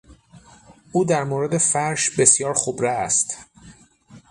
او 0.91 1.05
در 1.05 1.23
مورد 1.23 1.57
فرش 1.57 2.09
بسیار 2.09 2.53
خبره 2.53 2.89
است. 2.89 3.37